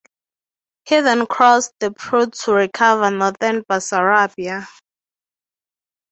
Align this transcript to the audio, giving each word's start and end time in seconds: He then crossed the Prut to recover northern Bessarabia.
He 0.85 0.99
then 0.99 1.27
crossed 1.27 1.73
the 1.79 1.91
Prut 1.91 2.33
to 2.45 2.53
recover 2.53 3.11
northern 3.11 3.63
Bessarabia. 3.63 4.67